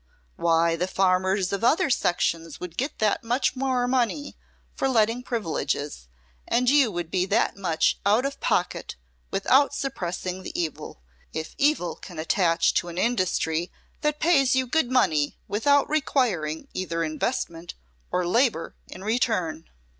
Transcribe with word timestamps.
Why, 0.35 0.75
the 0.75 0.87
farmers 0.87 1.53
of 1.53 1.63
other 1.63 1.91
sections 1.91 2.59
would 2.59 2.75
get 2.75 2.97
that 2.97 3.23
much 3.23 3.55
more 3.55 3.87
money 3.87 4.35
for 4.73 4.89
letting 4.89 5.21
privileges, 5.21 6.07
and 6.47 6.67
you 6.71 6.91
would 6.91 7.11
be 7.11 7.27
that 7.27 7.55
much 7.55 7.99
out 8.03 8.25
of 8.25 8.39
pocket 8.39 8.95
without 9.29 9.75
suppressing 9.75 10.41
the 10.41 10.59
evil 10.59 11.03
if 11.33 11.53
evil 11.59 11.95
can 11.95 12.17
attach 12.17 12.73
to 12.81 12.87
an 12.87 12.97
industry 12.97 13.71
that 14.01 14.19
pays 14.19 14.55
you 14.55 14.65
good 14.65 14.89
money 14.89 15.37
without 15.47 15.87
requiring 15.87 16.67
either 16.73 17.03
investment 17.03 17.75
or 18.11 18.25
labor 18.25 18.73
in 18.87 19.03
return." 19.03 19.69